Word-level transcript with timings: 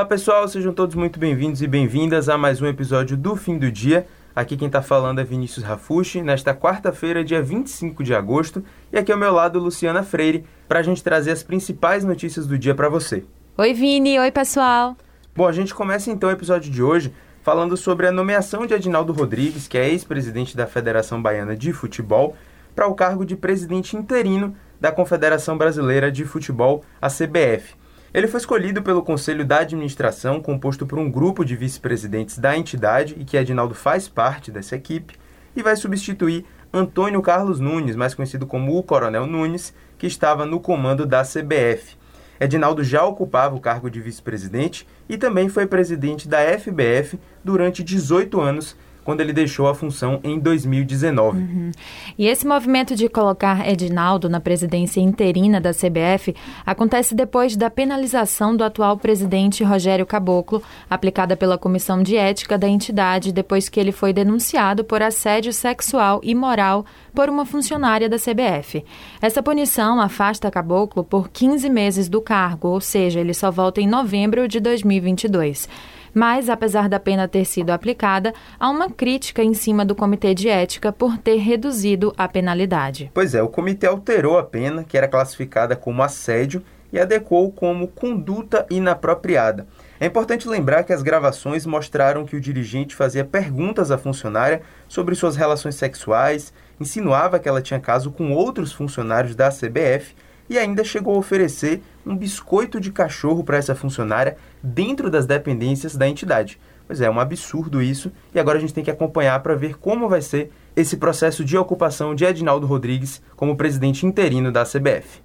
Olá 0.00 0.08
pessoal, 0.08 0.48
sejam 0.48 0.72
todos 0.72 0.94
muito 0.94 1.20
bem-vindos 1.20 1.60
e 1.60 1.66
bem-vindas 1.66 2.30
a 2.30 2.38
mais 2.38 2.62
um 2.62 2.66
episódio 2.66 3.18
do 3.18 3.36
Fim 3.36 3.58
do 3.58 3.70
Dia. 3.70 4.06
Aqui 4.34 4.56
quem 4.56 4.66
está 4.66 4.80
falando 4.80 5.18
é 5.18 5.24
Vinícius 5.24 5.62
Rafushi, 5.62 6.22
nesta 6.22 6.54
quarta-feira, 6.54 7.22
dia 7.22 7.42
25 7.42 8.02
de 8.02 8.14
agosto, 8.14 8.64
e 8.90 8.96
aqui 8.96 9.12
ao 9.12 9.18
meu 9.18 9.30
lado 9.30 9.58
Luciana 9.58 10.02
Freire, 10.02 10.46
para 10.66 10.78
a 10.78 10.82
gente 10.82 11.04
trazer 11.04 11.32
as 11.32 11.42
principais 11.42 12.02
notícias 12.02 12.46
do 12.46 12.58
dia 12.58 12.74
para 12.74 12.88
você. 12.88 13.24
Oi 13.58 13.74
Vini, 13.74 14.18
oi 14.18 14.30
pessoal. 14.30 14.96
Bom, 15.36 15.46
a 15.46 15.52
gente 15.52 15.74
começa 15.74 16.10
então 16.10 16.30
o 16.30 16.32
episódio 16.32 16.72
de 16.72 16.82
hoje 16.82 17.12
falando 17.42 17.76
sobre 17.76 18.06
a 18.06 18.12
nomeação 18.12 18.64
de 18.64 18.72
Adinaldo 18.72 19.12
Rodrigues, 19.12 19.68
que 19.68 19.76
é 19.76 19.86
ex-presidente 19.86 20.56
da 20.56 20.66
Federação 20.66 21.20
Baiana 21.20 21.54
de 21.54 21.74
Futebol, 21.74 22.34
para 22.74 22.86
o 22.86 22.94
cargo 22.94 23.22
de 23.22 23.36
presidente 23.36 23.98
interino 23.98 24.56
da 24.80 24.90
Confederação 24.90 25.58
Brasileira 25.58 26.10
de 26.10 26.24
Futebol, 26.24 26.82
a 27.02 27.08
CBF. 27.08 27.78
Ele 28.12 28.26
foi 28.26 28.40
escolhido 28.40 28.82
pelo 28.82 29.04
Conselho 29.04 29.44
da 29.44 29.60
Administração, 29.60 30.40
composto 30.40 30.84
por 30.84 30.98
um 30.98 31.08
grupo 31.08 31.44
de 31.44 31.54
vice-presidentes 31.54 32.38
da 32.38 32.56
entidade 32.56 33.14
e 33.16 33.24
que 33.24 33.36
Edinaldo 33.36 33.72
faz 33.72 34.08
parte 34.08 34.50
dessa 34.50 34.74
equipe, 34.74 35.14
e 35.54 35.62
vai 35.62 35.76
substituir 35.76 36.44
Antônio 36.72 37.22
Carlos 37.22 37.60
Nunes, 37.60 37.94
mais 37.94 38.12
conhecido 38.12 38.46
como 38.46 38.76
o 38.76 38.82
Coronel 38.82 39.26
Nunes, 39.26 39.72
que 39.96 40.08
estava 40.08 40.44
no 40.44 40.58
comando 40.58 41.06
da 41.06 41.22
CBF. 41.22 41.96
Edinaldo 42.40 42.82
já 42.82 43.04
ocupava 43.04 43.54
o 43.54 43.60
cargo 43.60 43.88
de 43.88 44.00
vice-presidente 44.00 44.86
e 45.08 45.16
também 45.16 45.48
foi 45.48 45.66
presidente 45.66 46.28
da 46.28 46.38
FBF 46.58 47.18
durante 47.44 47.84
18 47.84 48.40
anos 48.40 48.76
quando 49.04 49.20
ele 49.20 49.32
deixou 49.32 49.68
a 49.68 49.74
função 49.74 50.20
em 50.22 50.38
2019. 50.38 51.38
Uhum. 51.38 51.70
E 52.18 52.26
esse 52.26 52.46
movimento 52.46 52.94
de 52.94 53.08
colocar 53.08 53.68
Edinaldo 53.68 54.28
na 54.28 54.40
presidência 54.40 55.00
interina 55.00 55.60
da 55.60 55.72
CBF 55.72 56.34
acontece 56.64 57.14
depois 57.14 57.56
da 57.56 57.70
penalização 57.70 58.56
do 58.56 58.64
atual 58.64 58.96
presidente 58.96 59.64
Rogério 59.64 60.06
Caboclo, 60.06 60.62
aplicada 60.88 61.36
pela 61.36 61.58
Comissão 61.58 62.02
de 62.02 62.16
Ética 62.16 62.58
da 62.58 62.68
entidade 62.68 63.32
depois 63.32 63.68
que 63.68 63.80
ele 63.80 63.92
foi 63.92 64.12
denunciado 64.12 64.84
por 64.84 65.02
assédio 65.02 65.52
sexual 65.52 66.20
e 66.22 66.34
moral 66.34 66.84
por 67.14 67.28
uma 67.28 67.44
funcionária 67.44 68.08
da 68.08 68.16
CBF. 68.16 68.84
Essa 69.20 69.42
punição 69.42 70.00
afasta 70.00 70.50
Caboclo 70.50 71.04
por 71.04 71.28
15 71.28 71.68
meses 71.68 72.08
do 72.08 72.20
cargo, 72.20 72.68
ou 72.68 72.80
seja, 72.80 73.20
ele 73.20 73.34
só 73.34 73.50
volta 73.50 73.80
em 73.80 73.86
novembro 73.86 74.46
de 74.46 74.60
2022. 74.60 75.68
Mas, 76.14 76.48
apesar 76.48 76.88
da 76.88 76.98
pena 76.98 77.28
ter 77.28 77.44
sido 77.44 77.70
aplicada, 77.70 78.32
há 78.58 78.68
uma 78.68 78.90
crítica 78.90 79.42
em 79.42 79.54
cima 79.54 79.84
do 79.84 79.94
Comitê 79.94 80.34
de 80.34 80.48
Ética 80.48 80.92
por 80.92 81.18
ter 81.18 81.36
reduzido 81.36 82.12
a 82.16 82.26
penalidade. 82.28 83.10
Pois 83.14 83.34
é, 83.34 83.42
o 83.42 83.48
comitê 83.48 83.86
alterou 83.86 84.38
a 84.38 84.42
pena, 84.42 84.84
que 84.84 84.96
era 84.96 85.08
classificada 85.08 85.76
como 85.76 86.02
assédio, 86.02 86.62
e 86.92 86.98
adequou 86.98 87.52
como 87.52 87.88
conduta 87.88 88.66
inapropriada. 88.70 89.66
É 89.98 90.06
importante 90.06 90.48
lembrar 90.48 90.82
que 90.82 90.92
as 90.92 91.02
gravações 91.02 91.64
mostraram 91.64 92.24
que 92.24 92.36
o 92.36 92.40
dirigente 92.40 92.96
fazia 92.96 93.24
perguntas 93.24 93.90
à 93.90 93.98
funcionária 93.98 94.62
sobre 94.88 95.14
suas 95.14 95.36
relações 95.36 95.76
sexuais, 95.76 96.52
insinuava 96.80 97.38
que 97.38 97.48
ela 97.48 97.62
tinha 97.62 97.78
caso 97.78 98.10
com 98.10 98.32
outros 98.32 98.72
funcionários 98.72 99.34
da 99.34 99.50
CBF 99.50 100.14
e 100.48 100.58
ainda 100.58 100.82
chegou 100.82 101.14
a 101.14 101.18
oferecer 101.18 101.80
um 102.04 102.16
biscoito 102.16 102.80
de 102.80 102.90
cachorro 102.90 103.44
para 103.44 103.56
essa 103.56 103.74
funcionária 103.74 104.36
dentro 104.62 105.10
das 105.10 105.26
dependências 105.26 105.96
da 105.96 106.08
entidade. 106.08 106.58
Pois 106.86 107.00
é, 107.00 107.06
é 107.06 107.10
um 107.10 107.20
absurdo 107.20 107.80
isso, 107.80 108.10
e 108.34 108.40
agora 108.40 108.58
a 108.58 108.60
gente 108.60 108.74
tem 108.74 108.82
que 108.82 108.90
acompanhar 108.90 109.40
para 109.42 109.54
ver 109.54 109.78
como 109.78 110.08
vai 110.08 110.20
ser 110.20 110.50
esse 110.74 110.96
processo 110.96 111.44
de 111.44 111.56
ocupação 111.56 112.14
de 112.14 112.24
Edinaldo 112.24 112.66
Rodrigues 112.66 113.22
como 113.36 113.56
presidente 113.56 114.04
interino 114.04 114.50
da 114.50 114.64
CBF. 114.64 115.22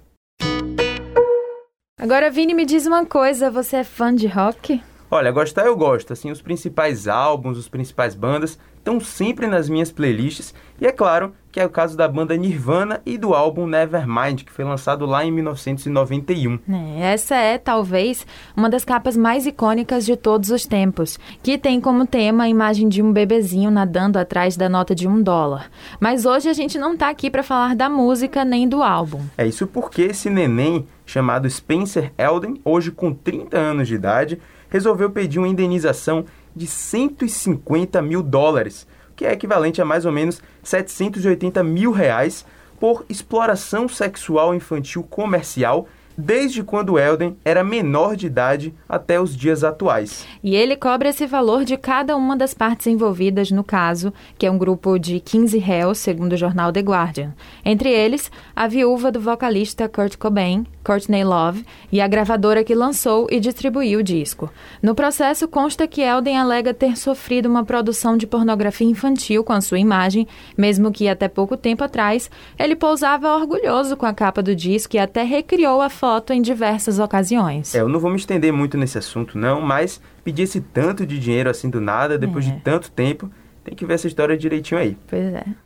Agora, 1.98 2.30
Vini, 2.30 2.54
me 2.54 2.64
diz 2.64 2.86
uma 2.86 3.04
coisa, 3.04 3.50
você 3.50 3.76
é 3.76 3.84
fã 3.84 4.14
de 4.14 4.28
rock? 4.28 4.80
Olha, 5.10 5.30
gostar 5.30 5.66
eu 5.66 5.76
gosto, 5.76 6.12
assim, 6.12 6.30
os 6.30 6.42
principais 6.42 7.08
álbuns, 7.08 7.58
os 7.58 7.68
principais 7.68 8.14
bandas 8.14 8.58
estão 8.76 9.00
sempre 9.00 9.46
nas 9.46 9.68
minhas 9.68 9.90
playlists, 9.90 10.54
e 10.80 10.86
é 10.86 10.92
claro 10.92 11.34
que 11.56 11.60
é 11.60 11.64
o 11.64 11.70
caso 11.70 11.96
da 11.96 12.06
banda 12.06 12.36
Nirvana 12.36 13.00
e 13.06 13.16
do 13.16 13.32
álbum 13.32 13.66
Nevermind, 13.66 14.42
que 14.44 14.52
foi 14.52 14.62
lançado 14.62 15.06
lá 15.06 15.24
em 15.24 15.32
1991. 15.32 16.58
É, 16.68 17.14
essa 17.14 17.34
é, 17.34 17.56
talvez, 17.56 18.26
uma 18.54 18.68
das 18.68 18.84
capas 18.84 19.16
mais 19.16 19.46
icônicas 19.46 20.04
de 20.04 20.18
todos 20.18 20.50
os 20.50 20.66
tempos, 20.66 21.18
que 21.42 21.56
tem 21.56 21.80
como 21.80 22.06
tema 22.06 22.44
a 22.44 22.48
imagem 22.50 22.90
de 22.90 23.00
um 23.00 23.10
bebezinho 23.10 23.70
nadando 23.70 24.18
atrás 24.18 24.54
da 24.54 24.68
nota 24.68 24.94
de 24.94 25.08
um 25.08 25.22
dólar. 25.22 25.70
Mas 25.98 26.26
hoje 26.26 26.50
a 26.50 26.52
gente 26.52 26.76
não 26.76 26.92
está 26.92 27.08
aqui 27.08 27.30
para 27.30 27.42
falar 27.42 27.74
da 27.74 27.88
música 27.88 28.44
nem 28.44 28.68
do 28.68 28.82
álbum. 28.82 29.22
É 29.38 29.46
isso 29.46 29.66
porque 29.66 30.02
esse 30.02 30.28
neném, 30.28 30.86
chamado 31.06 31.48
Spencer 31.48 32.12
Elden, 32.18 32.60
hoje 32.62 32.90
com 32.90 33.14
30 33.14 33.56
anos 33.56 33.88
de 33.88 33.94
idade, 33.94 34.38
resolveu 34.68 35.08
pedir 35.08 35.38
uma 35.38 35.48
indenização 35.48 36.26
de 36.54 36.66
150 36.66 38.02
mil 38.02 38.22
dólares 38.22 38.86
que 39.16 39.24
é 39.24 39.32
equivalente 39.32 39.80
a 39.80 39.84
mais 39.84 40.04
ou 40.04 40.12
menos 40.12 40.40
780 40.62 41.64
mil 41.64 41.90
reais 41.90 42.44
por 42.78 43.04
exploração 43.08 43.88
sexual 43.88 44.54
infantil 44.54 45.02
comercial 45.02 45.88
desde 46.16 46.62
quando 46.62 46.98
Elden 46.98 47.36
era 47.44 47.62
menor 47.62 48.16
de 48.16 48.26
idade 48.26 48.74
até 48.88 49.20
os 49.20 49.36
dias 49.36 49.62
atuais. 49.62 50.26
E 50.42 50.56
ele 50.56 50.76
cobra 50.76 51.10
esse 51.10 51.26
valor 51.26 51.64
de 51.64 51.76
cada 51.76 52.16
uma 52.16 52.36
das 52.36 52.54
partes 52.54 52.86
envolvidas 52.86 53.50
no 53.50 53.62
caso, 53.62 54.12
que 54.38 54.46
é 54.46 54.50
um 54.50 54.58
grupo 54.58 54.98
de 54.98 55.20
15 55.20 55.58
réus, 55.58 55.98
segundo 55.98 56.32
o 56.32 56.36
jornal 56.36 56.72
The 56.72 56.80
Guardian. 56.80 57.34
Entre 57.64 57.90
eles, 57.90 58.30
a 58.54 58.66
viúva 58.66 59.12
do 59.12 59.20
vocalista 59.20 59.88
Kurt 59.88 60.16
Cobain, 60.16 60.66
Courtney 60.86 61.24
Love, 61.24 61.66
e 61.90 62.00
a 62.00 62.06
gravadora 62.06 62.62
que 62.62 62.72
lançou 62.72 63.26
e 63.28 63.40
distribuiu 63.40 63.98
o 63.98 64.02
disco. 64.04 64.48
No 64.80 64.94
processo 64.94 65.48
consta 65.48 65.88
que 65.88 66.00
Elden 66.00 66.38
alega 66.38 66.72
ter 66.72 66.96
sofrido 66.96 67.48
uma 67.48 67.64
produção 67.64 68.16
de 68.16 68.24
pornografia 68.24 68.86
infantil 68.86 69.42
com 69.42 69.52
a 69.52 69.60
sua 69.60 69.80
imagem, 69.80 70.28
mesmo 70.56 70.92
que 70.92 71.08
até 71.08 71.26
pouco 71.26 71.56
tempo 71.56 71.82
atrás 71.82 72.30
ele 72.56 72.76
pousava 72.76 73.34
orgulhoso 73.34 73.96
com 73.96 74.06
a 74.06 74.14
capa 74.14 74.40
do 74.40 74.54
disco 74.54 74.94
e 74.94 74.98
até 75.00 75.24
recriou 75.24 75.80
a 75.80 75.90
foto 75.90 76.32
em 76.32 76.40
diversas 76.40 77.00
ocasiões. 77.00 77.74
É, 77.74 77.80
eu 77.80 77.88
não 77.88 77.98
vou 77.98 78.10
me 78.10 78.16
estender 78.16 78.52
muito 78.52 78.78
nesse 78.78 78.96
assunto 78.96 79.36
não, 79.36 79.60
mas 79.60 80.00
pedir 80.22 80.42
esse 80.42 80.60
tanto 80.60 81.04
de 81.04 81.18
dinheiro 81.18 81.50
assim 81.50 81.68
do 81.68 81.80
nada, 81.80 82.16
depois 82.16 82.46
é. 82.46 82.52
de 82.52 82.60
tanto 82.60 82.92
tempo, 82.92 83.28
tem 83.64 83.74
que 83.74 83.84
ver 83.84 83.94
essa 83.94 84.06
história 84.06 84.38
direitinho 84.38 84.80
aí. 84.80 84.96
Pois 85.08 85.34
é. 85.34 85.65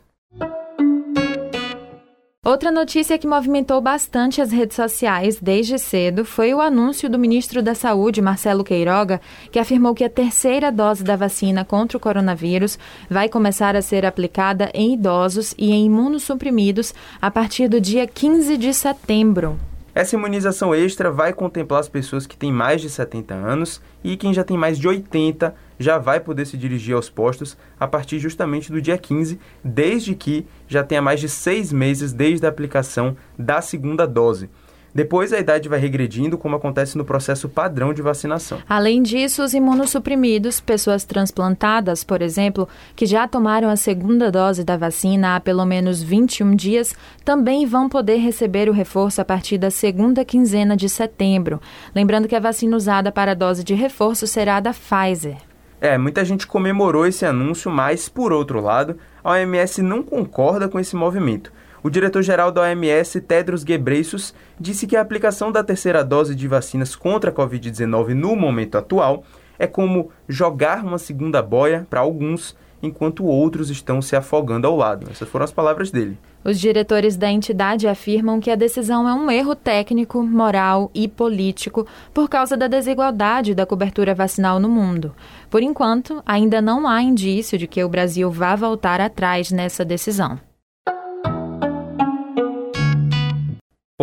Outra 2.51 2.69
notícia 2.69 3.17
que 3.17 3.25
movimentou 3.25 3.79
bastante 3.79 4.41
as 4.41 4.51
redes 4.51 4.75
sociais 4.75 5.39
desde 5.41 5.79
cedo 5.79 6.25
foi 6.25 6.53
o 6.53 6.59
anúncio 6.59 7.09
do 7.09 7.17
ministro 7.17 7.63
da 7.63 7.73
Saúde, 7.73 8.21
Marcelo 8.21 8.61
Queiroga, 8.61 9.21
que 9.49 9.57
afirmou 9.57 9.95
que 9.95 10.03
a 10.03 10.09
terceira 10.09 10.69
dose 10.69 11.01
da 11.01 11.15
vacina 11.15 11.63
contra 11.63 11.97
o 11.97 12.01
coronavírus 12.01 12.77
vai 13.09 13.29
começar 13.29 13.73
a 13.77 13.81
ser 13.81 14.05
aplicada 14.05 14.69
em 14.73 14.95
idosos 14.95 15.55
e 15.57 15.71
em 15.71 15.85
imunossuprimidos 15.85 16.93
a 17.21 17.31
partir 17.31 17.69
do 17.69 17.79
dia 17.79 18.05
15 18.05 18.57
de 18.57 18.73
setembro. 18.73 19.70
Essa 19.93 20.15
imunização 20.15 20.73
extra 20.73 21.11
vai 21.11 21.33
contemplar 21.33 21.81
as 21.81 21.89
pessoas 21.89 22.25
que 22.25 22.37
têm 22.37 22.49
mais 22.49 22.79
de 22.79 22.89
70 22.89 23.33
anos 23.33 23.81
e 24.01 24.15
quem 24.15 24.33
já 24.33 24.41
tem 24.41 24.57
mais 24.57 24.79
de 24.79 24.87
80 24.87 25.53
já 25.77 25.97
vai 25.97 26.21
poder 26.21 26.45
se 26.45 26.55
dirigir 26.55 26.95
aos 26.95 27.09
postos 27.09 27.57
a 27.77 27.85
partir 27.85 28.17
justamente 28.17 28.71
do 28.71 28.81
dia 28.81 28.97
15, 28.97 29.37
desde 29.61 30.15
que 30.15 30.45
já 30.65 30.81
tenha 30.81 31.01
mais 31.01 31.19
de 31.19 31.27
seis 31.27 31.73
meses 31.73 32.13
desde 32.13 32.45
a 32.45 32.49
aplicação 32.49 33.17
da 33.37 33.61
segunda 33.61 34.07
dose. 34.07 34.49
Depois 34.93 35.31
a 35.31 35.39
idade 35.39 35.69
vai 35.69 35.79
regredindo, 35.79 36.37
como 36.37 36.57
acontece 36.57 36.97
no 36.97 37.05
processo 37.05 37.47
padrão 37.47 37.93
de 37.93 38.01
vacinação. 38.01 38.59
Além 38.67 39.01
disso, 39.01 39.41
os 39.41 39.53
imunossuprimidos, 39.53 40.59
pessoas 40.59 41.05
transplantadas, 41.05 42.03
por 42.03 42.21
exemplo, 42.21 42.67
que 42.95 43.05
já 43.05 43.25
tomaram 43.27 43.69
a 43.69 43.77
segunda 43.77 44.29
dose 44.29 44.63
da 44.65 44.75
vacina 44.75 45.35
há 45.35 45.39
pelo 45.39 45.65
menos 45.65 46.03
21 46.03 46.55
dias, 46.55 46.93
também 47.23 47.65
vão 47.65 47.87
poder 47.87 48.17
receber 48.17 48.67
o 48.67 48.73
reforço 48.73 49.21
a 49.21 49.25
partir 49.25 49.57
da 49.57 49.71
segunda 49.71 50.25
quinzena 50.25 50.75
de 50.75 50.89
setembro. 50.89 51.61
Lembrando 51.95 52.27
que 52.27 52.35
a 52.35 52.39
vacina 52.39 52.75
usada 52.75 53.11
para 53.11 53.31
a 53.31 53.35
dose 53.35 53.63
de 53.63 53.73
reforço 53.73 54.27
será 54.27 54.57
a 54.57 54.59
da 54.59 54.73
Pfizer. 54.73 55.37
É, 55.79 55.97
muita 55.97 56.23
gente 56.23 56.45
comemorou 56.45 57.07
esse 57.07 57.25
anúncio, 57.25 57.71
mas, 57.71 58.07
por 58.07 58.31
outro 58.31 58.61
lado, 58.61 58.97
a 59.23 59.31
OMS 59.31 59.81
não 59.81 60.03
concorda 60.03 60.69
com 60.69 60.79
esse 60.79 60.95
movimento. 60.95 61.51
O 61.83 61.89
diretor-geral 61.89 62.51
da 62.51 62.61
OMS, 62.61 63.19
Tedros 63.21 63.63
Ghebreyesus, 63.63 64.35
disse 64.59 64.85
que 64.85 64.95
a 64.95 65.01
aplicação 65.01 65.51
da 65.51 65.63
terceira 65.63 66.03
dose 66.03 66.35
de 66.35 66.47
vacinas 66.47 66.95
contra 66.95 67.31
a 67.31 67.33
Covid-19 67.33 68.13
no 68.13 68.35
momento 68.35 68.77
atual 68.77 69.23
é 69.57 69.65
como 69.65 70.11
jogar 70.27 70.83
uma 70.83 70.99
segunda 70.99 71.41
boia 71.41 71.87
para 71.89 71.99
alguns, 71.99 72.55
enquanto 72.83 73.25
outros 73.25 73.71
estão 73.71 73.99
se 73.99 74.15
afogando 74.15 74.67
ao 74.67 74.75
lado. 74.75 75.07
Essas 75.09 75.27
foram 75.27 75.43
as 75.43 75.51
palavras 75.51 75.89
dele. 75.89 76.19
Os 76.43 76.59
diretores 76.59 77.17
da 77.17 77.31
entidade 77.31 77.87
afirmam 77.87 78.39
que 78.39 78.51
a 78.51 78.55
decisão 78.55 79.07
é 79.09 79.13
um 79.13 79.29
erro 79.29 79.55
técnico, 79.55 80.21
moral 80.21 80.89
e 80.93 81.07
político 81.07 81.87
por 82.13 82.27
causa 82.29 82.55
da 82.55 82.67
desigualdade 82.67 83.55
da 83.55 83.65
cobertura 83.65 84.13
vacinal 84.13 84.59
no 84.59 84.69
mundo. 84.69 85.15
Por 85.49 85.63
enquanto, 85.63 86.21
ainda 86.25 86.61
não 86.61 86.87
há 86.87 87.01
indício 87.01 87.57
de 87.57 87.67
que 87.67 87.83
o 87.83 87.89
Brasil 87.89 88.29
vá 88.29 88.55
voltar 88.55 89.01
atrás 89.01 89.51
nessa 89.51 89.83
decisão. 89.83 90.39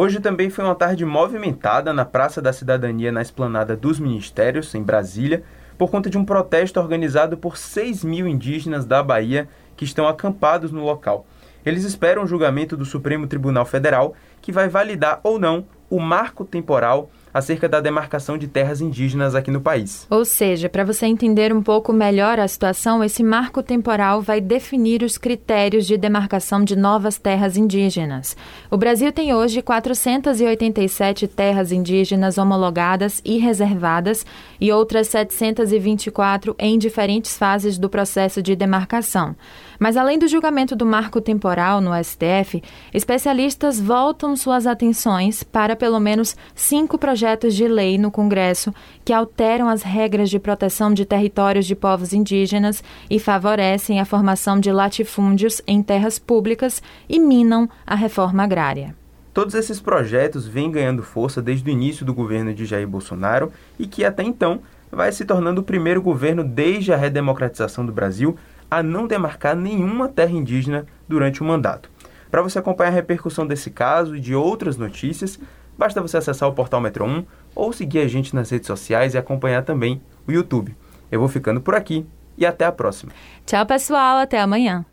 Hoje 0.01 0.21
também 0.21 0.49
foi 0.49 0.65
uma 0.65 0.77
tarde 0.77 1.05
movimentada 1.05 1.93
na 1.93 2.05
Praça 2.05 2.41
da 2.41 2.53
Cidadania, 2.53 3.11
na 3.11 3.21
esplanada 3.21 3.77
dos 3.77 3.99
Ministérios, 3.99 4.73
em 4.77 4.81
Brasília, 4.81 5.43
por 5.77 5.91
conta 5.91 6.09
de 6.09 6.17
um 6.17 6.25
protesto 6.25 6.79
organizado 6.79 7.37
por 7.37 7.57
6 7.57 8.05
mil 8.05 8.29
indígenas 8.29 8.87
da 8.87 9.03
Bahia 9.03 9.49
que 9.77 9.85
estão 9.85 10.07
acampados 10.07 10.71
no 10.71 10.85
local. 10.85 11.27
Eles 11.67 11.83
esperam 11.83 12.23
o 12.23 12.29
julgamento 12.29 12.77
do 12.77 12.85
Supremo 12.85 13.27
Tribunal 13.27 13.67
Federal, 13.67 14.15
que 14.41 14.53
vai 14.53 14.69
validar 14.69 15.19
ou 15.25 15.37
não 15.37 15.67
o 15.91 15.99
marco 15.99 16.45
temporal 16.45 17.11
acerca 17.33 17.69
da 17.69 17.81
demarcação 17.81 18.39
de 18.39 18.47
terras 18.47 18.81
indígenas 18.81 19.35
aqui 19.35 19.51
no 19.51 19.61
país. 19.61 20.07
Ou 20.11 20.25
seja, 20.25 20.69
para 20.69 20.85
você 20.85 21.07
entender 21.07 21.53
um 21.53 21.63
pouco 21.63 21.93
melhor 21.93 22.39
a 22.39 22.49
situação, 22.49 23.03
esse 23.03 23.23
marco 23.23 23.63
temporal 23.63 24.21
vai 24.21 24.41
definir 24.41 25.03
os 25.03 25.19
critérios 25.19 25.87
de 25.87 25.97
demarcação 25.97 26.65
de 26.65 26.77
novas 26.77 27.19
terras 27.19 27.57
indígenas. 27.57 28.37
O 28.71 28.77
Brasil 28.77 29.13
tem 29.13 29.35
hoje 29.35 29.63
487 29.63 31.29
terras 31.29 31.73
indígenas 31.73 32.39
homologadas 32.39 33.21
e 33.25 33.39
reservadas 33.39 34.25
e 34.61 34.73
outras 34.73 35.09
724 35.09 36.55
em 36.59 36.79
diferentes 36.79 37.37
fases 37.37 37.79
do 37.79 37.89
processo 37.89 38.43
de 38.43 38.55
demarcação. 38.55 39.37
Mas 39.79 39.97
além 39.97 40.19
do 40.19 40.27
julgamento 40.27 40.75
do 40.75 40.85
marco 40.85 41.21
temporal 41.21 41.81
no 41.81 41.93
STF, 42.03 42.63
especialistas 42.93 43.81
voltam 43.81 44.35
suas 44.35 44.67
atenções 44.67 45.43
para 45.43 45.77
pelo 45.77 46.01
menos 46.01 46.37
cinco 46.55 46.99
projetos 46.99 47.55
de 47.55 47.69
lei 47.69 47.97
no 47.97 48.11
Congresso 48.11 48.75
que 49.05 49.13
alteram 49.13 49.69
as 49.69 49.83
regras 49.83 50.29
de 50.29 50.39
proteção 50.39 50.93
de 50.93 51.05
territórios 51.05 51.67
de 51.67 51.77
povos 51.77 52.13
indígenas 52.13 52.83
e 53.09 53.21
favorecem 53.21 54.01
a 54.01 54.05
formação 54.05 54.59
de 54.59 54.73
latifúndios 54.73 55.63
em 55.67 55.83
terras 55.83 56.19
públicas 56.19 56.83
e 57.09 57.21
minam 57.21 57.69
a 57.87 57.95
reforma 57.95 58.43
agrária. 58.43 58.97
Todos 59.33 59.55
esses 59.55 59.81
projetos 59.81 60.49
vêm 60.49 60.69
ganhando 60.69 61.01
força 61.01 61.41
desde 61.41 61.71
o 61.71 61.73
início 61.73 62.05
do 62.05 62.13
governo 62.13 62.53
de 62.53 62.67
Jair 62.67 62.89
Bolsonaro 62.89 63.53
e 63.79 63.87
que 63.87 64.05
até 64.05 64.25
então 64.25 64.61
vai 64.91 65.13
se 65.13 65.25
tornando 65.25 65.61
o 65.61 65.65
primeiro 65.65 66.03
governo 66.03 66.43
desde 66.43 66.93
a 66.93 66.97
redemocratização 66.97 67.87
do 67.87 67.93
Brasil 67.93 68.37
a 68.71 68.83
não 68.83 69.07
demarcar 69.07 69.57
nenhuma 69.57 70.09
terra 70.09 70.33
indígena 70.33 70.87
durante 71.09 71.41
o 71.41 71.45
mandato. 71.45 71.91
Para 72.31 72.43
você 72.43 72.59
acompanhar 72.59 72.91
a 72.91 72.95
repercussão 72.95 73.47
desse 73.47 73.71
caso 73.71 74.17
e 74.17 74.21
de 74.21 74.35
outras 74.35 74.77
notícias, 74.77 75.39
basta 75.77 76.03
você 76.03 76.19
acessar 76.19 76.49
o 76.49 76.53
portal 76.53 76.81
Metro 76.81 77.05
1 77.05 77.25
ou 77.55 77.73
seguir 77.73 78.01
a 78.01 78.09
gente 78.09 78.35
nas 78.35 78.51
redes 78.51 78.67
sociais 78.67 79.15
e 79.15 79.19
acompanhar 79.19 79.65
também 79.65 80.03
o 80.27 80.33
YouTube. 80.33 80.77
Eu 81.11 81.21
vou 81.21 81.29
ficando 81.29 81.61
por 81.61 81.75
aqui 81.75 82.07
e 82.37 82.45
até 82.45 82.65
a 82.67 82.73
próxima. 82.73 83.13
Tchau, 83.47 83.65
pessoal, 83.65 84.19
até 84.19 84.41
amanhã. 84.41 84.85